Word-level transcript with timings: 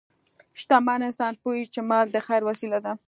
شتمن 0.59 0.99
انسان 1.07 1.33
پوهېږي 1.41 1.69
چې 1.75 1.81
مال 1.89 2.05
د 2.11 2.17
خیر 2.27 2.41
وسیله 2.49 2.79
ده. 2.85 2.93